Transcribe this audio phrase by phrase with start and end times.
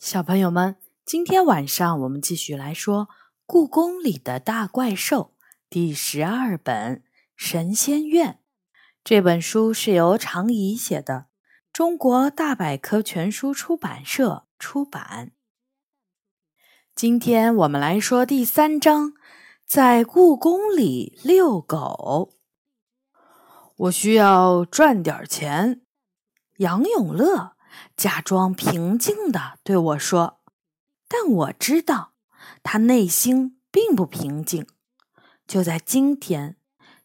[0.00, 3.06] 小朋友们，今天晚上我们继续来说
[3.46, 5.34] 《故宫里的大怪兽》
[5.68, 6.96] 第十二本
[7.34, 8.34] 《神仙院》。
[9.02, 11.26] 这本书是由常怡写的，
[11.72, 15.32] 中国大百科全书出版社出版。
[16.94, 19.14] 今天我们来说第三章，
[19.66, 22.34] 在故宫里遛狗。
[23.76, 25.82] 我需要赚点钱。
[26.58, 27.57] 杨永乐。
[27.96, 30.40] 假装平静地对我说
[31.08, 32.12] ：“但我知道，
[32.62, 34.66] 他内心并不平静。
[35.46, 36.56] 就在今天，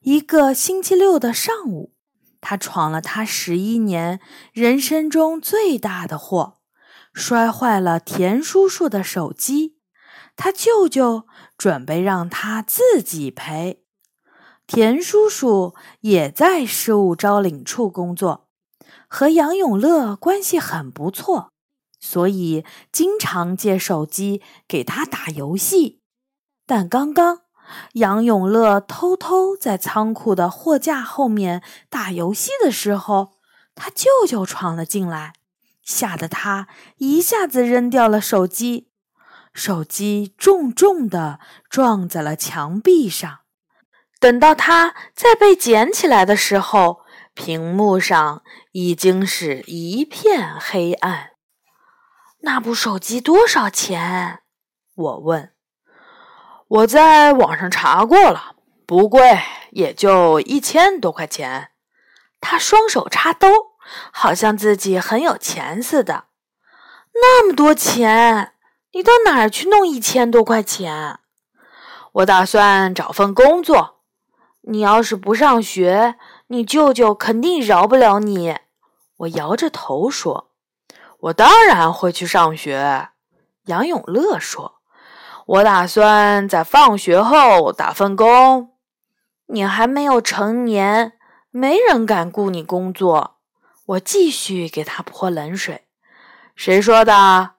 [0.01, 1.93] 一个星期六的上午，
[2.41, 4.19] 他闯了他十一年
[4.51, 6.59] 人生中最大的祸，
[7.13, 9.77] 摔坏了田叔叔的手机。
[10.35, 13.85] 他舅舅准备让他自己赔。
[14.65, 18.49] 田叔叔也在事务招领处工作。”
[19.15, 21.51] 和杨永乐关系很不错，
[21.99, 26.01] 所以经常借手机给他打游戏。
[26.65, 27.41] 但刚刚
[27.91, 33.33] 杨永乐偷偷在仓库的货架后面打游戏的时候，
[33.75, 35.33] 他舅舅闯了进来，
[35.83, 38.89] 吓得他一下子扔掉了手机，
[39.53, 43.41] 手机重重地撞在了墙壁上。
[44.19, 47.02] 等到他再被捡起来的时候，
[47.33, 51.31] 屏幕上已经是一片黑暗。
[52.41, 54.41] 那部手机多少钱？
[54.95, 55.51] 我问。
[56.67, 59.39] 我在网上查过了，不贵，
[59.71, 61.69] 也就一千多块钱。
[62.41, 63.47] 他双手插兜，
[64.11, 66.25] 好像自己很有钱似的。
[67.13, 68.53] 那么多钱，
[68.91, 71.19] 你到哪儿去弄一千多块钱？
[72.13, 74.01] 我打算找份工作。
[74.65, 76.15] 你要是不上学。
[76.47, 78.57] 你舅舅肯定饶不了你，
[79.17, 80.51] 我摇着头说
[81.21, 83.09] ：“我当然会去上学。”
[83.65, 84.81] 杨永乐说
[85.47, 88.71] ：“我打算在放学后打份工。”
[89.47, 91.13] 你还没有成年，
[91.51, 93.37] 没人敢雇你工作。
[93.85, 95.85] 我继续给他泼冷水。
[96.55, 97.51] 谁说的？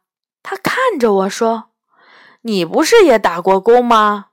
[0.43, 1.71] 他看着我说
[2.43, 4.27] ：“你不是也打过工吗？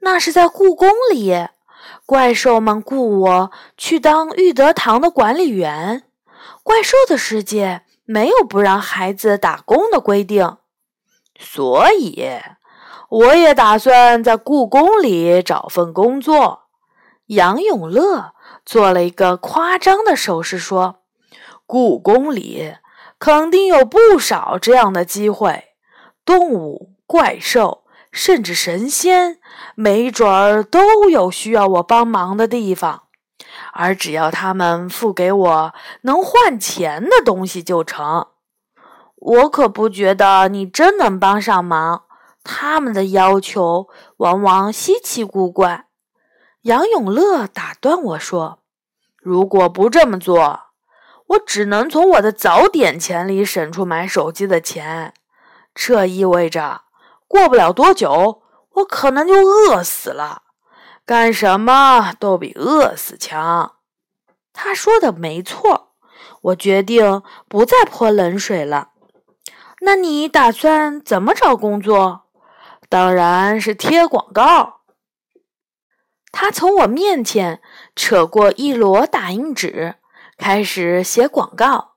[0.00, 1.48] 那是在故宫里。”
[2.06, 6.04] 怪兽们雇我去当玉德堂的管理员。
[6.62, 10.56] 怪兽的世界没有不让孩子打工的规定，
[11.36, 12.24] 所以
[13.08, 16.62] 我也打算在故宫里找份工作。
[17.26, 18.34] 杨永乐
[18.64, 21.00] 做了一个夸张的手势，说
[21.66, 22.76] ：“故宫里
[23.18, 25.64] 肯定有不少这样的机会，
[26.24, 29.38] 动物、怪兽。”甚至神仙，
[29.74, 33.04] 没准儿都有需要我帮忙的地方，
[33.72, 38.28] 而只要他们付给我能换钱的东西就成。
[39.16, 42.04] 我可不觉得你真能帮上忙，
[42.44, 45.86] 他们的要求往往稀奇古怪。
[46.62, 48.60] 杨永乐打断我说
[49.20, 50.60] ：“如果不这么做，
[51.28, 55.12] 我只能从我的早点钱里省出买手机的钱，
[55.74, 56.82] 这意味着……”
[57.28, 58.42] 过不了多久，
[58.74, 60.42] 我可能就饿死了。
[61.04, 63.76] 干什么都比饿死强。
[64.52, 65.84] 他说的没错。
[66.42, 68.90] 我决定不再泼冷水了。
[69.80, 72.26] 那你打算怎么找工作？
[72.88, 74.82] 当然是贴广告。
[76.30, 77.60] 他从我面前
[77.96, 79.96] 扯过一摞打印纸，
[80.38, 81.94] 开始写广告。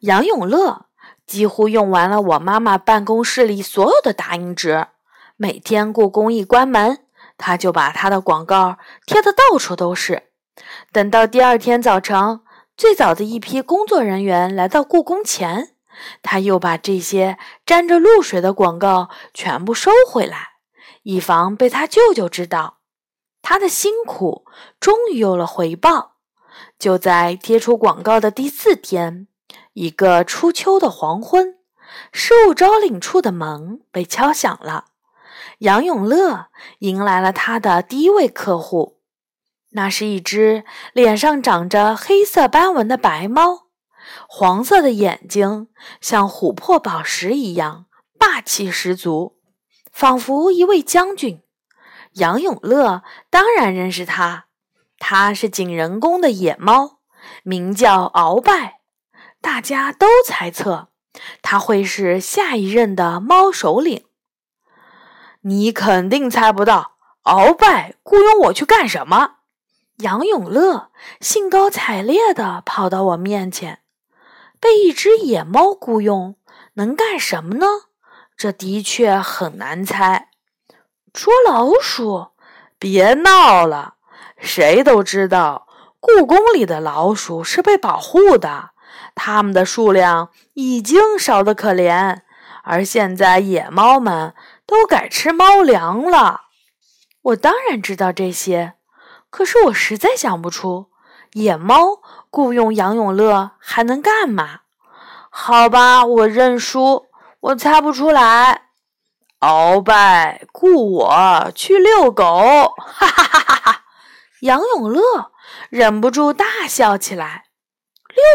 [0.00, 0.86] 杨永乐。
[1.30, 4.88] 几乎用完了我妈妈办公室里所有的打印纸。
[5.36, 7.04] 每天故宫一关门，
[7.38, 10.24] 他就把他的广告贴得到处都是。
[10.90, 12.40] 等到第二天早晨，
[12.76, 15.76] 最早的一批工作人员来到故宫前，
[16.20, 20.54] 他又把这些沾着露水的广告全部收回来，
[21.04, 22.78] 以防被他舅舅知道。
[23.40, 24.44] 他的辛苦
[24.80, 26.16] 终于有了回报。
[26.76, 29.28] 就在贴出广告的第四天。
[29.72, 31.56] 一个初秋的黄昏，
[32.12, 34.86] 事务招领处的门被敲响了。
[35.58, 36.48] 杨永乐
[36.80, 39.00] 迎来了他的第一位客户，
[39.70, 43.68] 那是一只脸上长着黑色斑纹的白猫，
[44.28, 45.68] 黄色的眼睛
[46.00, 47.86] 像琥珀宝石一样
[48.18, 49.38] 霸气十足，
[49.92, 51.42] 仿佛一位将军。
[52.14, 54.46] 杨永乐当然认识他，
[54.98, 56.98] 他是景仁宫的野猫，
[57.44, 58.79] 名叫鳌拜。
[59.40, 60.88] 大家都猜测
[61.42, 64.04] 他会是下一任的猫首领。
[65.42, 69.36] 你肯定猜不到，鳌拜雇佣我去干什么？
[69.98, 70.90] 杨永乐
[71.20, 73.80] 兴高采烈地跑到我面前。
[74.60, 76.36] 被一只野猫雇佣，
[76.74, 77.66] 能干什么呢？
[78.36, 80.28] 这的确很难猜。
[81.12, 82.28] 捉老鼠？
[82.78, 83.94] 别闹了！
[84.38, 85.66] 谁都知道，
[85.98, 88.69] 故宫里的老鼠是被保护的，
[89.14, 92.20] 它们的数量已经少得可怜。
[92.62, 94.34] 而现在，野猫们
[94.66, 96.42] 都改吃猫粮了。
[97.22, 98.74] 我当然知道这些，
[99.30, 100.90] 可是我实在想不出，
[101.32, 104.60] 野猫雇佣杨永乐还能干嘛？
[105.30, 107.06] 好吧，我认输，
[107.40, 108.66] 我猜不出来。
[109.40, 113.84] 鳌拜雇我去遛狗，哈哈哈哈哈！
[114.40, 115.02] 杨永乐
[115.70, 117.44] 忍不住大笑起来。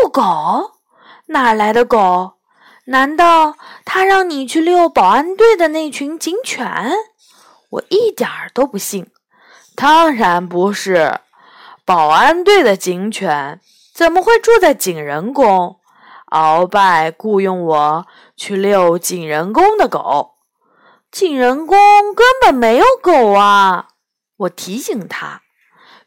[0.01, 0.71] 遛狗？
[1.27, 2.33] 哪来的狗？
[2.85, 6.65] 难道他让你去遛保安队的那群警犬？
[7.69, 9.11] 我一点儿都不信。
[9.75, 11.19] 当然不是，
[11.83, 13.59] 保安队的警犬
[13.93, 15.79] 怎么会住在景仁宫？
[16.31, 20.35] 鳌拜雇佣我去遛景仁宫的狗。
[21.11, 21.77] 景仁宫
[22.13, 23.89] 根本没有狗啊！
[24.37, 25.41] 我提醒他，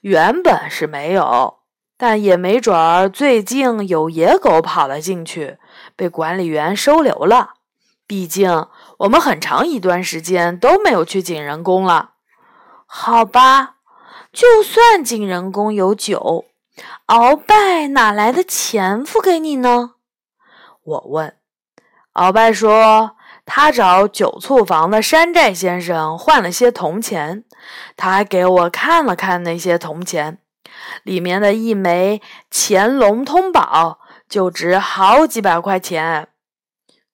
[0.00, 1.57] 原本是没有，
[1.98, 5.58] 但也没准儿最近有野狗跑了进去，
[5.94, 7.54] 被管理员收留了。
[8.06, 8.66] 毕竟
[9.00, 12.12] 我们很长一段时间都没有去景仁宫了。
[12.86, 13.74] 好吧，
[14.32, 16.46] 就算景仁宫有酒，
[17.08, 19.94] 鳌拜哪来的钱付给你呢？
[20.82, 21.36] 我问。
[22.14, 23.16] 鳌拜说。
[23.50, 27.44] 他找酒醋房的山寨先生换了些铜钱，
[27.96, 30.38] 他还给我看了看那些铜钱，
[31.02, 32.20] 里面的一枚
[32.50, 36.28] 乾隆通宝就值好几百块钱。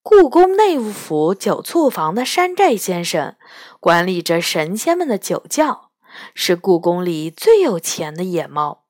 [0.03, 3.37] 故宫内务府酒醋房的山寨先生
[3.81, 5.91] 管理着神仙们的酒窖，
[6.35, 8.85] 是故宫里最有钱的野猫。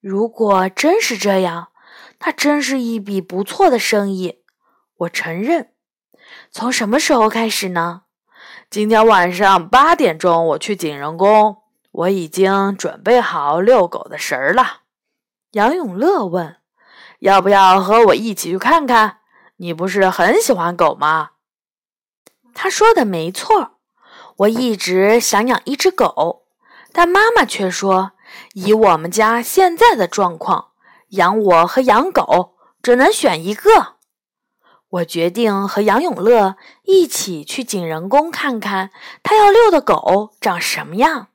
[0.00, 1.68] 如果真是这样，
[2.20, 4.38] 那真是一笔不错的生意。
[4.96, 5.72] 我承认。
[6.50, 8.02] 从什么时候开始呢？
[8.70, 11.58] 今天晚上八点钟，我去景仁宫，
[11.98, 14.82] 我已经准备好遛狗的绳儿了。
[15.52, 16.58] 杨永乐问
[17.18, 19.18] ：“要不要和我一起去看看？
[19.56, 21.30] 你不是很喜欢狗吗？”
[22.54, 23.78] 他说的没错，
[24.36, 26.44] 我一直想养一只狗，
[26.92, 28.12] 但妈妈却说，
[28.52, 30.68] 以我们家现在的状况，
[31.08, 33.96] 养我和养狗只能选一个。
[34.90, 36.54] 我决定和杨永乐
[36.84, 38.90] 一起去景仁宫看看
[39.24, 41.28] 他要遛的狗长什么样。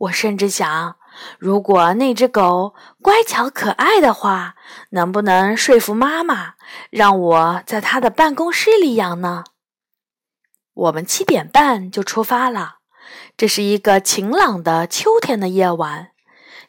[0.00, 0.96] 我甚至想，
[1.38, 4.54] 如果那只狗乖巧可爱的话，
[4.90, 6.54] 能不能说服妈妈
[6.88, 9.44] 让我在她的办公室里养呢？
[10.72, 12.76] 我们七点半就出发了。
[13.36, 16.12] 这是一个晴朗的秋天的夜晚，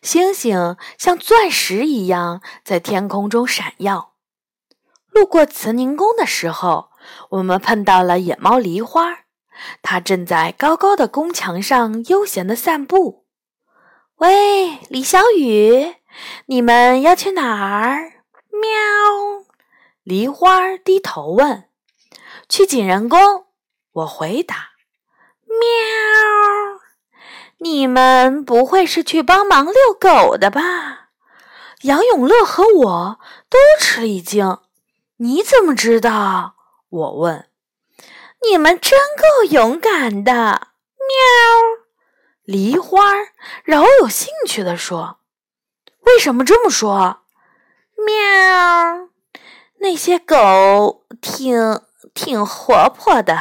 [0.02, 4.14] 星星像钻石一样在天空中闪耀。
[5.10, 6.90] 路过慈宁宫的时候，
[7.30, 9.20] 我们碰到了野猫梨花，
[9.82, 13.21] 它正在高高的宫墙上悠闲地散步。
[14.22, 15.96] 喂，李小雨，
[16.46, 18.22] 你们要去哪儿？
[18.52, 18.70] 喵！
[20.04, 21.64] 梨花低头问。
[22.48, 23.48] 去景仁宫，
[23.94, 24.74] 我回答。
[25.48, 25.58] 喵！
[27.58, 31.10] 你们不会是去帮忙遛狗的吧？
[31.82, 33.20] 杨永乐和我
[33.50, 34.60] 都吃了一惊。
[35.18, 36.54] 你怎么知道？
[36.90, 37.50] 我问。
[38.48, 40.68] 你们真够勇敢的，
[41.00, 41.71] 喵！
[42.44, 43.00] 梨花
[43.64, 45.20] 饶有兴趣地说
[46.02, 47.22] ：“为什么这么说？”
[48.04, 49.10] 喵！
[49.80, 51.82] 那些狗挺
[52.14, 53.40] 挺活泼的。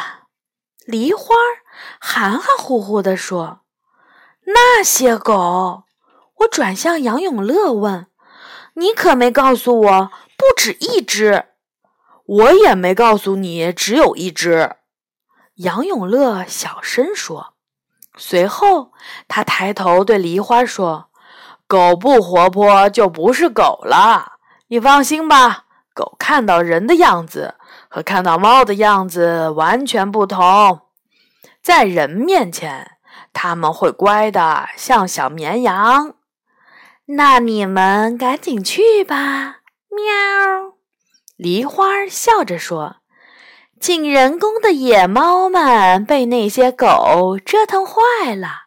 [0.84, 1.34] 梨花
[1.98, 3.60] 含含糊糊地说
[4.46, 5.84] ：“那些狗。”
[6.40, 8.06] 我转向杨永乐问
[8.76, 11.46] ：“你可没告诉我不止一只？”
[12.24, 14.76] 我也没告诉你，只有一只。
[15.56, 17.49] 杨永乐小声说。
[18.22, 18.92] 随后，
[19.28, 21.08] 他抬头对梨花说
[21.66, 24.32] ：“狗不活泼就不是狗了。
[24.68, 27.54] 你放心吧，狗看到人的样子
[27.88, 30.82] 和看到猫的样子完全不同。
[31.62, 32.98] 在人面前，
[33.32, 36.14] 他们会乖的像小绵羊。
[37.06, 40.74] 那你们赶紧去吧，喵。”
[41.36, 42.96] 梨花笑着说
[43.80, 48.66] ：“景仁宫的野猫们被那些狗折腾坏了。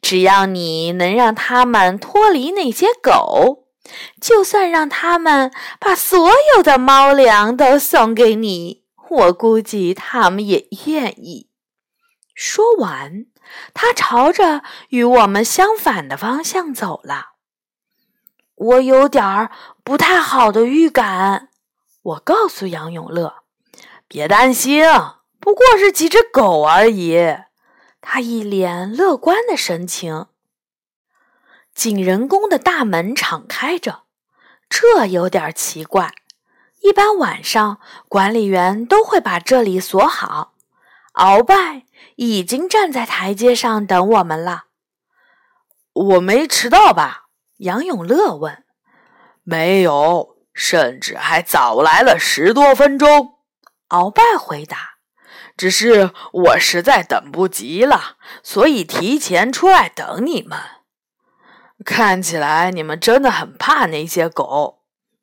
[0.00, 3.66] 只要你能让他们脱离那些狗，
[4.18, 11.50] 就算让他们把所有的猫粮都送给你，我估计他们也愿意。”
[12.34, 13.26] 说完，
[13.74, 17.32] 他朝着与我们相反的方向走了。
[18.54, 19.50] 我有点儿
[19.84, 21.50] 不太好的预感。
[22.02, 23.42] 我告诉杨永乐，
[24.08, 24.82] 别担心，
[25.38, 27.36] 不过是几只狗而已。
[28.00, 30.26] 他一脸乐观的神情。
[31.74, 34.04] 景仁宫的大门敞开着，
[34.68, 36.14] 这有点奇怪。
[36.80, 40.54] 一般晚上，管理员都会把这里锁好。
[41.14, 41.84] 鳌拜
[42.16, 44.64] 已经站在台阶上等我们了。
[45.92, 47.26] 我没迟到吧？
[47.58, 48.64] 杨永乐问。
[49.42, 53.37] 没有，甚至还早来了十多分钟。
[53.90, 54.96] 鳌拜回答。
[55.56, 60.58] 只是我实在等不及了，所以提前出来等你们。
[61.84, 64.80] 看起来你们真的很怕那些狗。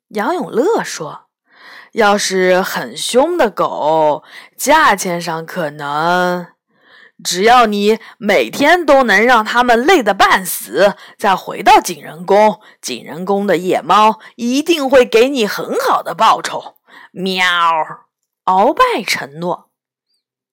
[0.08, 1.22] 杨永乐说。
[1.92, 4.22] 要是很凶的狗，
[4.54, 6.48] 价钱上可能……
[7.24, 16.76] 只要你每天都能让它们累得半死，再回到景仁宫，景仁宫的夜猫一定会给你很好的报酬。
[17.12, 17.46] 喵！
[18.46, 19.70] 鳌拜承诺。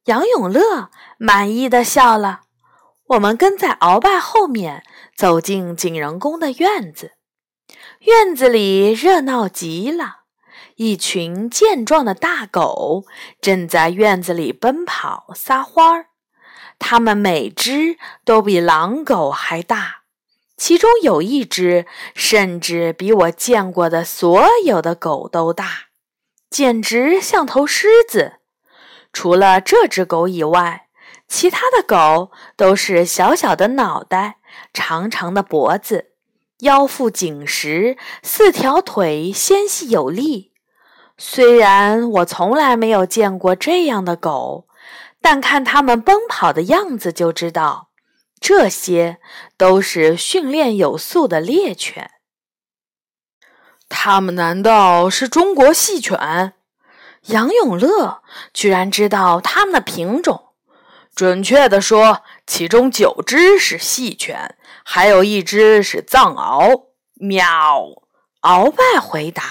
[0.06, 2.42] 杨永乐满意的笑了。
[3.08, 4.84] 我们跟在鳌拜后面
[5.16, 7.14] 走进景仁宫的院子，
[8.00, 10.24] 院子里热闹极了。
[10.76, 13.06] 一群健壮的大狗
[13.40, 16.08] 正在院子里奔跑撒欢儿，
[16.80, 20.04] 它们每只都比狼狗还大，
[20.58, 21.86] 其中有一只
[22.16, 25.90] 甚至比我见过的所有的狗都大，
[26.54, 28.34] 简直像头狮子。
[29.12, 30.86] 除了这只狗以外，
[31.28, 34.38] 其他的狗都是小小的脑袋、
[34.72, 36.12] 长长的脖子、
[36.60, 40.52] 腰腹紧实、四条腿纤细有力。
[41.18, 44.68] 虽然我从来没有见过这样的狗，
[45.20, 47.90] 但看它们奔跑的样子就知道，
[48.40, 49.18] 这些
[49.58, 52.12] 都是训练有素的猎犬。
[53.96, 56.54] 它们难道是中国细犬？
[57.28, 60.46] 杨永乐居然知道它们的品种。
[61.16, 66.86] 准确地说，其中九只是细犬，还有一只是藏獒。
[67.14, 67.86] 喵！
[68.42, 69.44] 鳌拜回答。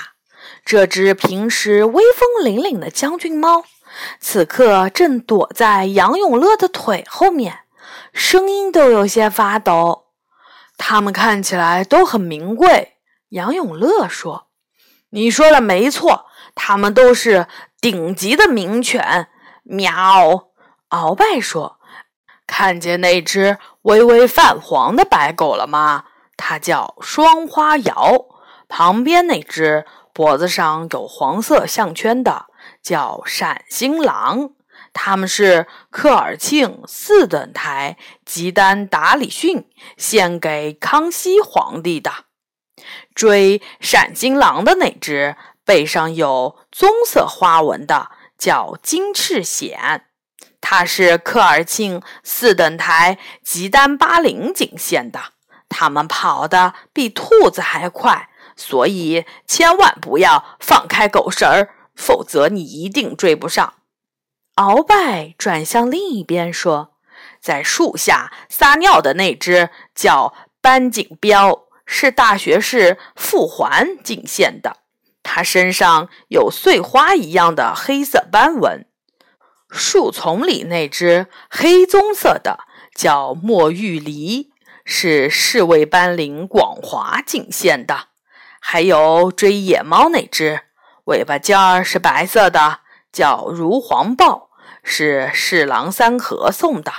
[0.65, 3.63] 这只平时威风凛凛的将军猫，
[4.19, 7.61] 此刻正躲在杨永乐的腿后面，
[8.13, 10.07] 声音都有些发抖。
[10.77, 12.92] 它们看起来都很名贵。
[13.33, 14.49] 杨永乐说
[15.11, 16.25] ：“你说的没错，
[16.55, 17.47] 它们都是
[17.81, 19.29] 顶级的名犬。”
[19.65, 20.49] 喵！
[20.89, 21.79] 鳌拜说
[22.47, 26.05] ：“看见那只微微泛黄的白狗了吗？
[26.37, 28.27] 它叫双花瑶。
[28.69, 29.85] 旁边那只。”
[30.15, 32.45] 脖子上有黄色项圈的
[32.83, 34.51] 叫闪星狼，
[34.93, 37.97] 他们是科尔沁四等台
[38.27, 42.13] 吉丹达里逊献给康熙皇帝的。
[43.15, 50.07] 追闪金狼的那只背上有棕色花纹的叫金翅显，
[50.61, 55.21] 它是科尔沁四等台吉丹巴林景献的。
[55.69, 58.29] 它们跑得比兔子还快。
[58.55, 63.75] 所以千万不要放开狗绳儿，否则你一定追不上。
[64.57, 66.93] 鳌拜转向另一边说
[67.41, 74.79] ：“在树下撒尿的那只叫斑锦彪，是大学士傅环进献的。
[75.23, 78.87] 它身上有碎花一样的黑色斑纹。
[79.71, 82.61] 树丛里那只黑棕色的
[82.95, 84.51] 叫墨玉梨，
[84.87, 88.09] 是侍卫斑羚广华进献的。”
[88.65, 90.63] 还有追野猫那只，
[91.05, 92.81] 尾巴尖儿是白色的，
[93.13, 94.51] 叫如黄豹，
[94.85, 96.93] 是侍郎三合送的。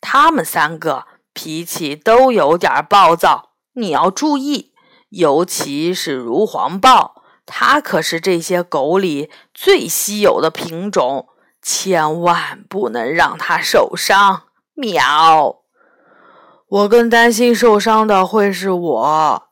[0.00, 4.72] 他们三个脾气都有点暴躁，你要注意，
[5.10, 11.28] 尤其是如黄豹，它可是这些狗里最稀有的品种，
[11.62, 14.44] 千万不能让它受伤。
[14.74, 15.60] 喵！
[16.68, 19.48] 我更担心受伤的会是我。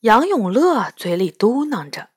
[0.00, 2.08] 杨永乐嘴里嘟囔着，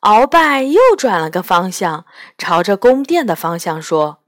[0.00, 2.04] 鳌拜又转了个方向，
[2.36, 4.18] 朝着宫殿的方向说：“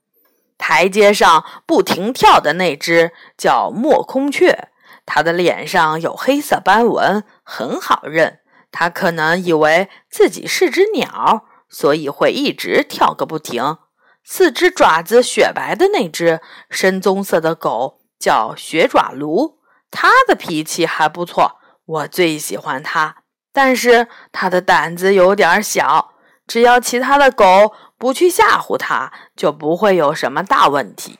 [0.58, 4.68] 台阶上不停跳的那只叫墨空雀，
[5.04, 8.40] 它的脸上有黑色斑纹，很好认。
[8.71, 13.78] 它可能以为自己是只鸟，所以会一直跳个不停。
[14.25, 16.40] 四只爪子雪白的那只
[16.71, 19.59] 深棕色的狗叫雪爪卢，
[19.90, 23.16] 它的脾气还不错。”我最喜欢它，
[23.52, 26.12] 但是它的胆子有点小。
[26.47, 31.18] 只要其他的狗不去吓唬它，就不会有什么大问题。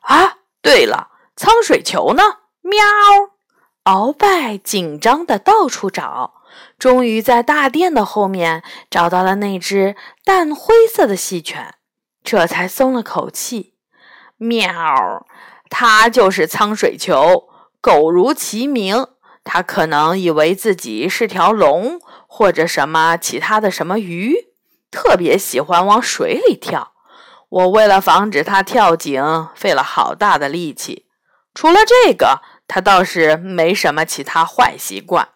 [0.00, 2.22] 啊，对了，苍水球呢？
[2.62, 2.78] 喵！
[3.84, 6.34] 鳌拜紧张的到处找，
[6.78, 11.74] 终于在大殿的后面找到了那只淡灰色的细犬。
[12.22, 13.74] 这才松了口气。
[14.36, 15.26] 喵，
[15.70, 17.48] 它就是苍水球，
[17.80, 19.06] 狗如其名。
[19.42, 24.34] 它可能以为自己是条龙，或者什么其他的什么鱼，
[24.90, 26.92] 特别喜欢往水里跳。
[27.48, 31.06] 我为了防止它跳井，费了好大的力气。
[31.54, 35.28] 除了这个，它倒是没什么其他坏习惯。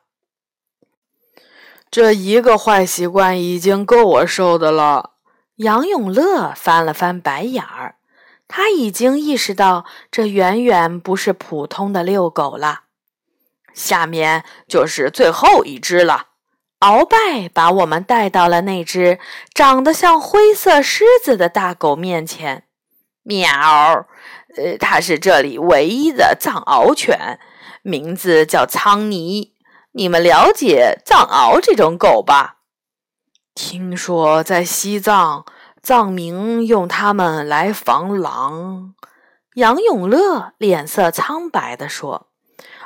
[1.90, 5.12] 这一个坏习惯已经够我受的了。
[5.56, 7.94] 杨永乐翻了翻白眼儿，
[8.48, 12.82] 他已经意识到这远远不是普通的遛狗了。
[13.72, 16.28] 下面就是最后一只了。
[16.80, 19.18] 鳌拜把我们带到了那只
[19.54, 22.64] 长得像灰色狮子的大狗面前。
[23.22, 24.06] 喵，
[24.56, 27.38] 呃，它是这里唯一的藏獒犬，
[27.82, 29.54] 名字叫苍尼。
[29.92, 32.56] 你们了解藏獒这种狗吧？
[33.54, 35.44] 听说在西藏，
[35.82, 38.94] 藏民用它们来防狼。
[39.54, 42.26] 杨永乐脸色苍白地说：“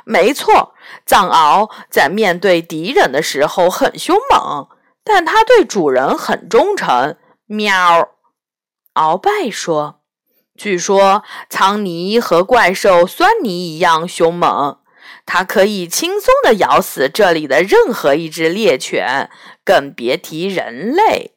[0.05, 4.67] 没错，藏獒在面对敌人的时候很凶猛，
[5.03, 8.09] 但它对主人很忠诚。”喵，
[8.93, 9.98] 鳌拜说
[10.59, 14.77] ：“据说苍尼和怪兽酸尼一样凶猛。”
[15.25, 19.29] 它可以轻松地咬死这里的任何一只猎犬，
[19.63, 21.35] 更别提人类。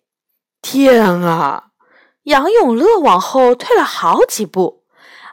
[0.63, 1.65] 天啊！
[2.25, 4.85] 杨永乐往后退了好几步。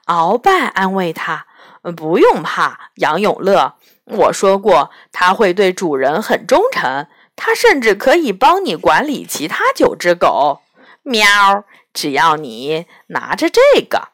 [0.08, 1.48] 鳌拜安慰他
[1.96, 10.60] ：“不用怕，杨永乐，我说过他会对主人很忠诚，他甚至可以帮你管理其他九只狗。”
[11.04, 11.64] 喵！
[11.94, 14.10] 只要你拿着这个。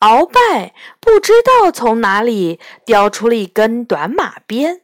[0.00, 4.82] 鳌拜不知道从哪里叼出了一根短马鞭，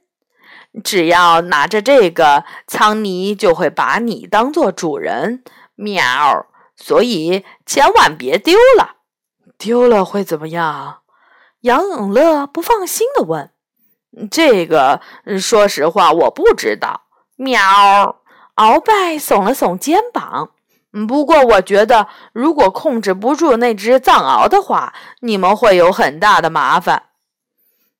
[0.85, 5.43] 只要拿着这个，苍尼就会把你当做主人。
[5.75, 6.47] 喵！
[6.77, 8.99] 所以千万别丢了，
[9.59, 11.01] 丢了会怎么样？
[11.63, 13.51] 杨永乐不放心地问。
[14.31, 15.01] 这个，
[15.41, 17.03] 说实话，我不知道。
[17.35, 18.23] 喵！
[18.55, 20.53] 鳌拜耸了耸肩膀。
[21.07, 27.05] 不过，我觉得如果控制不住那只藏獒的话，你们会有很大的麻烦。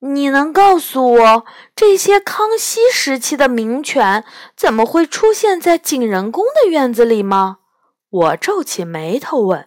[0.01, 4.25] 你能告诉我，这些康熙时期的名犬
[4.57, 7.59] 怎么会出现在景仁宫的院子里吗？
[8.09, 9.67] 我皱起眉头问。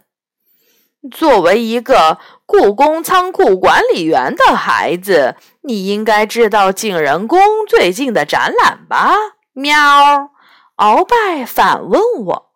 [1.10, 9.16] 作为一个故宫仓库管理员的孩子，你应该知道景仁宫最近的展览吧？
[9.54, 10.30] 喵！
[10.78, 12.51] 鳌拜反问我。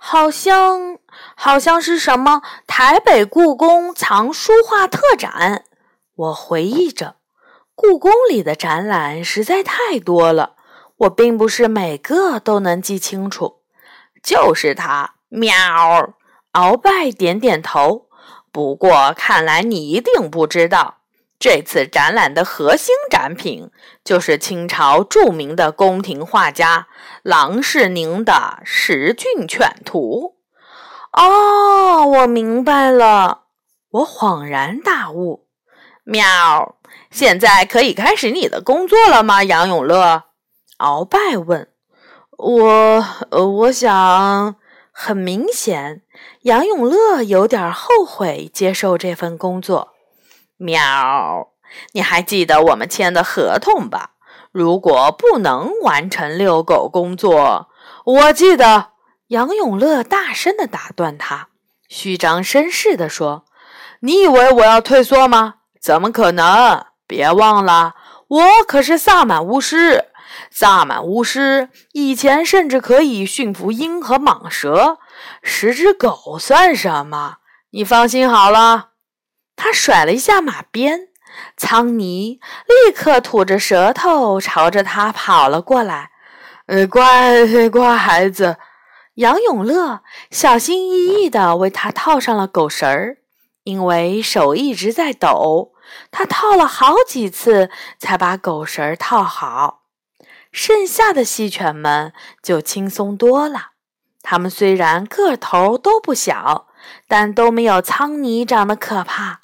[0.00, 0.98] 好像
[1.34, 5.64] 好像是什么台北故宫藏书画特展，
[6.14, 7.16] 我回忆着，
[7.74, 10.54] 故宫里的展览实在太多了，
[10.98, 13.56] 我并不是每个都能记清楚。
[14.22, 15.52] 就是它，喵！
[16.52, 18.06] 鳌拜点点头。
[18.50, 20.97] 不过看来你一定不知道。
[21.38, 23.70] 这次展览的核心展品
[24.04, 26.88] 就是清朝著名的宫廷画家
[27.22, 28.32] 郎世宁的
[28.64, 30.34] 《十骏犬图》。
[31.22, 33.44] 哦，我明白了，
[33.90, 35.46] 我恍然大悟。
[36.04, 36.76] 喵！
[37.10, 40.24] 现在可以开始你的工作了吗，杨永乐？
[40.78, 41.68] 鳌拜问。
[42.36, 44.56] 我，我想，
[44.90, 46.02] 很明显，
[46.42, 49.94] 杨永乐有点后悔接受这份工作。
[50.58, 51.48] 喵！
[51.92, 54.10] 你还记得我们签的合同吧？
[54.52, 57.68] 如果不能完成遛狗工作，
[58.04, 58.90] 我记得。
[59.28, 61.48] 杨永乐大声的打断他，
[61.86, 63.44] 虚张声势的说
[64.00, 65.56] ：“你以为我要退缩吗？
[65.78, 66.86] 怎么可能？
[67.06, 67.94] 别忘了，
[68.28, 70.06] 我可是萨满巫师。
[70.50, 74.96] 萨满巫师以前甚至可以驯服鹰和蟒蛇，
[75.42, 77.36] 十只狗算什么？
[77.72, 78.87] 你放心好了。”
[79.58, 81.08] 他甩了一下马鞭，
[81.56, 86.12] 苍尼立刻吐着舌头朝着他跑了过来。
[86.66, 88.56] 呃，乖乖孩子，
[89.14, 93.18] 杨永乐小心翼翼地为他套上了狗绳儿，
[93.64, 95.72] 因为手一直在抖，
[96.12, 97.68] 他套了好几次
[97.98, 99.82] 才把狗绳儿套好。
[100.52, 103.72] 剩下的细犬们就轻松多了，
[104.22, 106.68] 它们虽然个头都不小，
[107.08, 109.40] 但都没有苍尼长得可怕。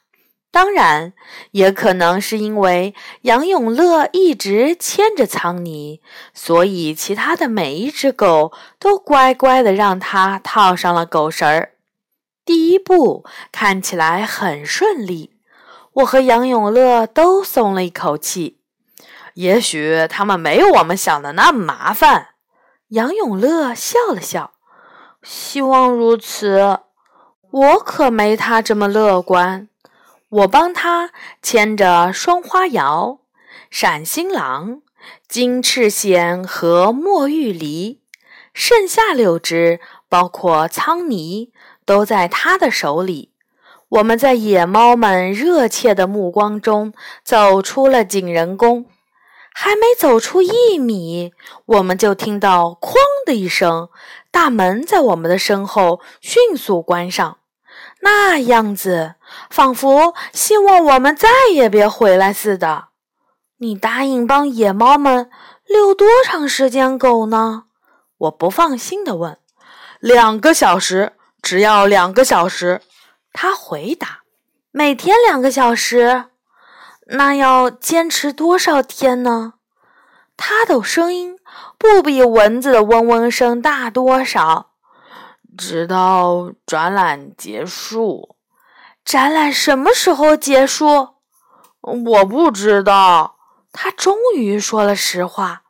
[0.54, 1.12] 当然，
[1.50, 6.00] 也可能是因为杨永乐一直牵着苍尼，
[6.32, 11.72] 所以其他的每一只狗都乖乖的让他套上了狗绳儿。
[12.44, 15.32] 第一步看起来很顺利，
[15.94, 18.60] 我和杨永乐都松了一口气。
[19.34, 22.28] 也许他们没有我们想的那么麻烦。
[22.90, 24.52] 杨永乐笑了笑，
[25.24, 26.78] 希望如此。
[27.50, 29.68] 我可没他这么乐观。
[30.34, 33.20] 我帮他牵着双花瑶、
[33.70, 34.82] 闪星狼、
[35.28, 38.00] 金翅藓和墨玉梨，
[38.52, 41.52] 剩下六只，包括苍泥，
[41.84, 43.30] 都在他的手里。
[43.90, 46.92] 我们在野猫们热切的目光中
[47.22, 48.86] 走出了景仁宫，
[49.52, 51.32] 还没走出一米，
[51.66, 52.94] 我们就听到“哐”
[53.24, 53.88] 的一声，
[54.32, 57.38] 大门在我们的身后迅速关上。
[58.04, 59.14] 那样子，
[59.48, 62.88] 仿佛希望我们再也别回来似的。
[63.56, 65.30] 你答应帮野猫们
[65.66, 67.64] 遛多长时间狗呢？
[68.18, 69.38] 我不放心地问。
[70.00, 72.82] 两个小时，只要两个小时。
[73.32, 74.20] 他回答。
[74.70, 76.26] 每天两个小时，
[77.06, 79.54] 那要坚持多少天呢？
[80.36, 81.38] 他的声音
[81.78, 84.73] 不比蚊子的嗡嗡声大多少。
[85.56, 88.36] 直到展览结束。
[89.04, 91.14] 展览什么时候结束？
[91.80, 93.36] 我不知道。
[93.72, 95.62] 他终于说了实话。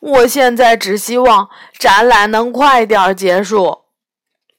[0.00, 3.84] 我现在只希望展览能快点结束。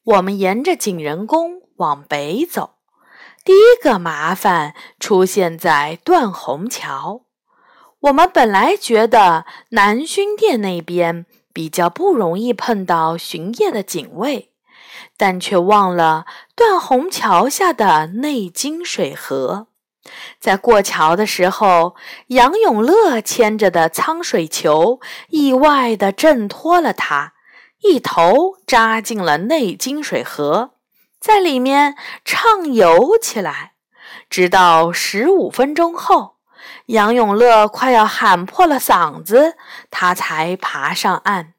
[0.04, 2.76] 我们沿着景仁宫往北走。
[3.44, 7.26] 第一个麻烦出现在断虹桥。
[8.00, 14.52] 我们本来觉得南薰殿那边比较不容易碰到巡夜的警卫。
[15.18, 16.26] 但却忘了
[16.56, 19.68] 断虹桥下的内金水河，
[20.40, 21.96] 在过桥的时候，
[22.28, 25.00] 杨永乐牵着的苍水球
[25.30, 27.34] 意外地挣脱了他，
[27.82, 30.72] 一头扎进了内金水河，
[31.20, 33.74] 在里面畅游起来，
[34.30, 36.36] 直到十五分钟后，
[36.88, 39.56] 杨永乐快要喊破了嗓子，
[39.90, 41.54] 他才爬上岸。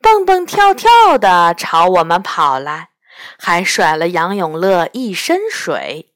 [0.00, 2.89] 蹦蹦跳跳地朝我们跑来，
[3.38, 6.12] 还甩了杨永乐一身水。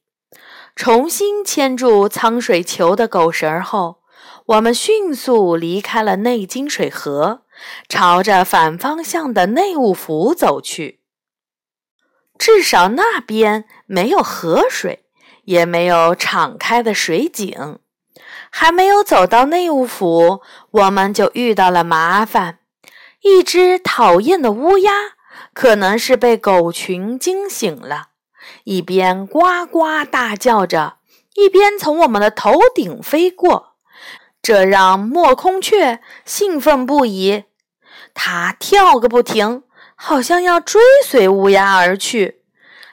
[0.75, 3.99] 重新牵住苍水球的狗绳后，
[4.47, 7.43] 我们迅速离开了内金水河，
[7.87, 10.99] 朝着反方向的内务府走去。
[12.37, 15.05] 至少那边没有河水，
[15.45, 17.79] 也没有敞开的水井。
[18.51, 20.41] 还没有走到内务府，
[20.71, 22.59] 我们就遇到了麻烦。
[23.21, 24.91] 一只讨厌的乌鸦，
[25.55, 28.09] 可能是被狗群惊醒了，
[28.65, 30.97] 一边呱呱大叫着，
[31.35, 33.77] 一边从我们的头顶飞过，
[34.41, 37.45] 这让莫空雀兴奋不已。
[38.13, 39.63] 它跳个不停，
[39.95, 42.41] 好像要追随乌鸦而去。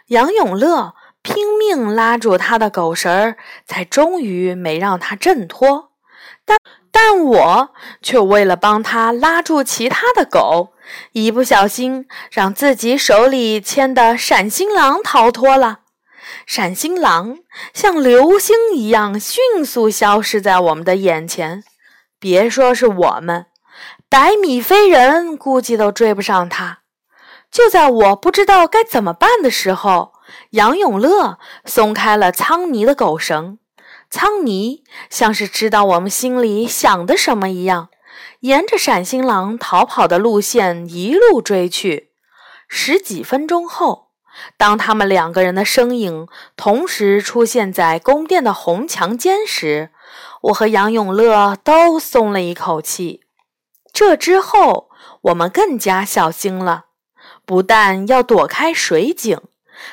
[0.06, 5.91] 杨永乐拼命拉住他的狗绳儿，才终于没让它挣脱。
[6.94, 7.70] 但我
[8.02, 10.74] 却为了帮他拉住其他的狗，
[11.12, 15.80] 一不小心让自己手里牵的闪星狼逃脱了。
[16.46, 17.38] 闪星狼
[17.72, 21.64] 像流星一样迅速消失在我们的眼前，
[22.20, 23.46] 别说是我们，
[24.08, 26.80] 百米飞人估计都追不上他。
[27.50, 30.12] 就在我不知道该怎么办的时候，
[30.50, 33.58] 杨永乐松开了苍泥的狗绳。
[34.12, 37.88] 苍泥像是知道我们心里想的什么一样，
[38.40, 42.10] 沿着闪星狼逃跑的路线一路追去。
[42.68, 44.08] 十几分钟后，
[44.58, 49.88] 当他们两个人的身影同时出现在宫殿的红墙间时，
[50.42, 53.22] 我和杨永乐都松了一口气。
[53.94, 54.90] 这之后，
[55.22, 56.84] 我们更加小心了，
[57.46, 59.40] 不但要躲开水井，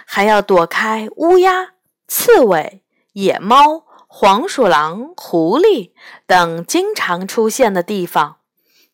[0.06, 1.70] 还要躲开乌鸦、
[2.06, 3.86] 刺猬、野猫。
[4.12, 5.92] 黄鼠狼、狐狸
[6.26, 8.38] 等经常出现的地方，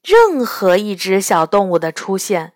[0.04, 2.52] 任何一只小动物的出现，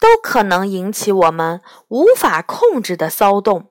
[0.00, 3.70] 都可能引起我们无法控制的骚动。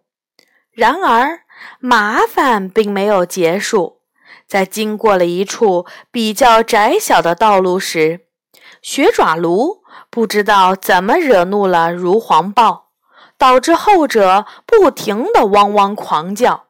[0.72, 1.42] 然而，
[1.80, 4.02] 麻烦并没有结束。
[4.46, 8.28] 在经过了一处比较窄小的道路时，
[8.84, 12.92] 雪爪卢不知道怎么惹怒了如黄豹，
[13.36, 16.67] 导致后者不停地汪汪狂叫。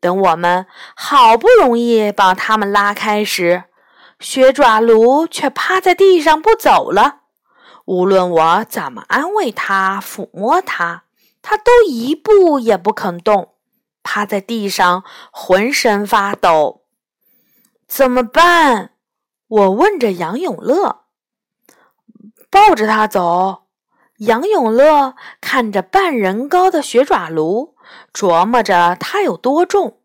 [0.00, 3.64] 等我们好不容易把他们拉开时，
[4.18, 7.20] 雪爪卢却趴在地上不走了。
[7.84, 11.04] 无论我怎么安慰他、抚摸他，
[11.42, 13.54] 他都一步也不肯动，
[14.02, 16.82] 趴在地上浑身发抖。
[17.86, 18.92] 怎么办？
[19.48, 21.00] 我问着杨永乐。
[22.48, 23.64] 抱着他走。
[24.18, 27.69] 杨永乐看着半人高的雪爪卢。
[28.12, 30.00] 琢磨着它有多重，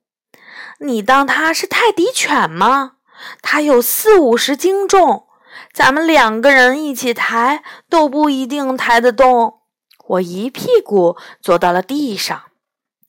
[0.80, 2.94] 你当它是泰迪犬吗？
[3.42, 5.28] 它有四五十斤重，
[5.74, 9.62] 咱们两个人一起抬都不一定抬得动。
[10.08, 12.44] 我一屁股坐到了地上，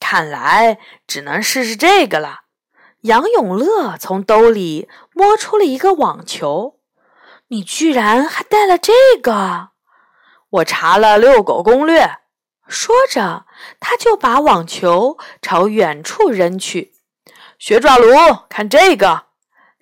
[0.00, 2.42] 看来只能试试这个了。
[3.02, 6.78] 杨永乐从兜里摸出了一个网球，
[7.48, 9.68] 你居然还带了这个？
[10.48, 12.20] 我查了遛狗攻略。
[12.68, 13.46] 说着，
[13.80, 16.92] 他就把网球朝远处扔去。
[17.58, 18.08] 雪爪炉，
[18.48, 19.24] 看这个！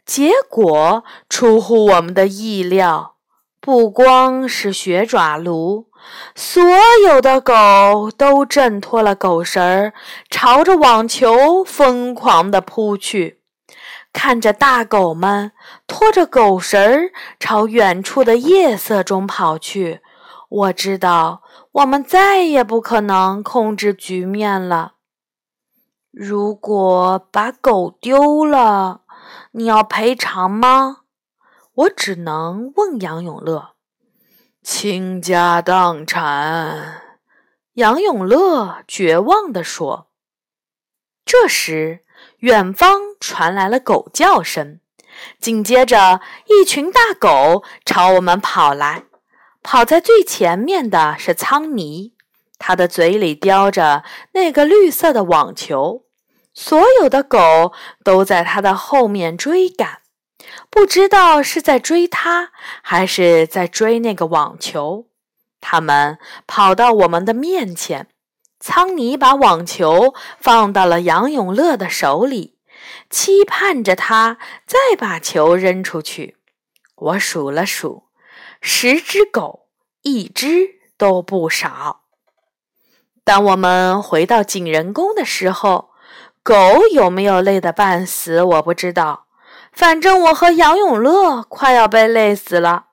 [0.06, 3.16] 结果出乎我们的意料，
[3.58, 5.88] 不光是雪爪炉，
[6.34, 6.62] 所
[7.08, 9.94] 有的狗都挣脱了狗绳儿，
[10.28, 13.40] 朝着网球疯狂地扑去。
[14.12, 15.52] 看着大狗们
[15.88, 20.02] 拖着狗绳儿朝远处的夜色中跑去，
[20.54, 24.94] 我知道我们再也不可能控制局面了。
[26.12, 29.00] 如果把狗丢了，
[29.50, 30.98] 你要赔偿吗？
[31.74, 33.70] 我只能问杨永乐。
[34.62, 37.02] 倾家荡产，
[37.72, 40.06] 杨永乐绝望地说。
[41.24, 42.04] 这时，
[42.38, 44.78] 远方传来了狗叫声，
[45.40, 49.06] 紧接着一群大狗朝我们跑来。
[49.64, 52.12] 跑在最前面的是苍尼，
[52.58, 56.04] 他的嘴里叼着那个绿色的网球。
[56.52, 57.72] 所有的狗
[58.04, 60.02] 都在他的后面追赶，
[60.70, 62.50] 不知道是在追他，
[62.82, 65.06] 还是在追那个网球。
[65.60, 68.08] 它们跑到我们的面前，
[68.60, 72.58] 苍尼把网球放到了杨永乐的手里，
[73.08, 76.36] 期盼着他再把球扔出去。
[76.96, 78.04] 我数了数，
[78.66, 79.66] 十只狗，
[80.00, 82.04] 一只都不少。
[83.22, 85.90] 当我们回到景仁宫的时候，
[86.42, 86.54] 狗
[86.90, 88.42] 有没有累得半死？
[88.42, 89.26] 我不知道。
[89.70, 92.86] 反正我和杨永乐快要被累死了，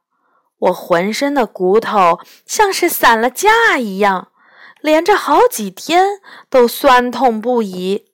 [0.57, 4.33] 我浑身的骨头像是散了架一样，
[4.81, 8.11] 连着好几天都酸痛不已。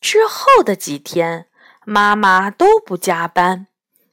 [0.00, 1.48] 之后的几天，
[1.84, 3.66] 妈妈都不加班，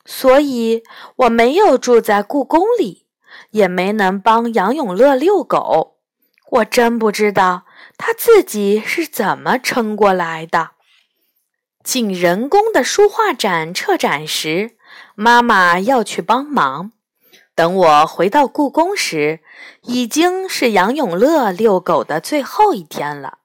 [0.06, 0.84] 所以
[1.16, 3.06] 我没有住在故宫里，
[3.52, 5.98] 也没能帮杨永乐遛狗。
[6.52, 7.64] 我真不知道。
[7.98, 10.72] 他自己是怎么撑过来的？
[11.84, 14.72] 景仁宫的书画展撤展时，
[15.14, 16.94] 妈妈要去帮忙。
[17.54, 19.42] 等我回到故宫时，
[19.84, 23.40] 已经是杨永乐遛狗的最后一天了。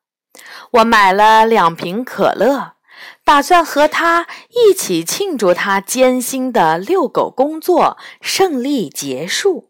[0.70, 2.75] 我买了两瓶可乐，
[3.26, 9.68] 打算和他一起庆祝他艰辛的遛狗工作胜利结束。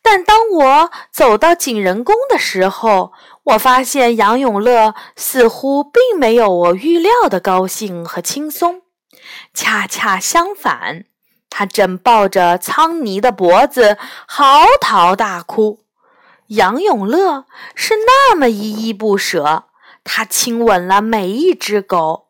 [0.00, 3.12] 但当我走到景仁宫的时候，
[3.44, 8.80] 我发现杨永乐似乎并没有我预料的高兴和轻松，
[9.52, 11.04] 恰恰相反，
[11.50, 15.80] 他正抱着苍尼的脖子嚎啕大哭。
[16.46, 19.64] 杨永乐是那么依依不舍，
[20.02, 22.27] 他亲吻了每一只狗，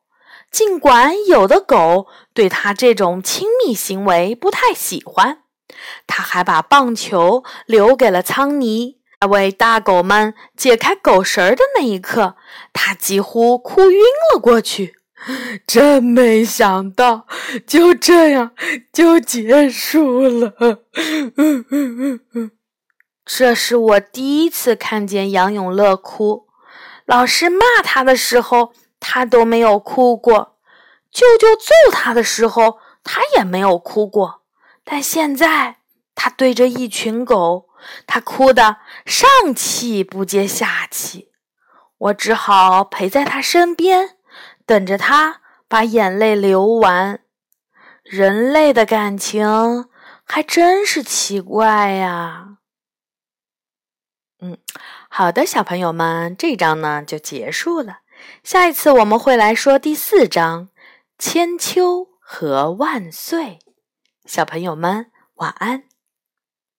[0.50, 5.42] 尽管有的狗对他这种亲密行为不太喜欢，
[6.06, 8.98] 他还把棒球留给了苍尼。
[9.20, 12.36] 在为大狗们解开狗绳的那一刻，
[12.72, 14.00] 他几乎哭晕
[14.32, 14.94] 了过去。
[15.66, 17.26] 真没想到，
[17.66, 18.52] 就这样
[18.92, 20.54] 就结束了。
[23.26, 26.46] 这是我第一次看见杨永乐哭。
[27.04, 30.56] 老师骂他的时候，他都没有哭过；
[31.10, 34.42] 舅舅揍他的时候，他也没有哭过。
[34.84, 35.78] 但现在，
[36.14, 37.66] 他对着一群狗。
[38.08, 41.30] 他哭得上气不接下气，
[41.96, 44.16] 我只好陪在他身边，
[44.66, 47.20] 等着他把眼泪流完。
[48.02, 49.88] 人类的感情
[50.24, 52.56] 还真是奇怪呀。
[54.40, 54.58] 嗯，
[55.08, 57.98] 好的，小朋友们，这章呢就结束了。
[58.50, 60.68] 下一次我们会来说第四章
[61.18, 63.44] 《千秋和万岁》。
[64.24, 65.82] 小朋友们，晚安。